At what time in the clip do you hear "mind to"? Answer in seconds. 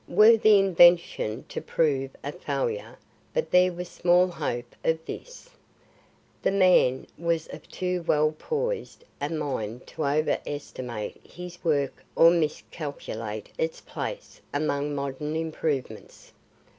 9.29-10.07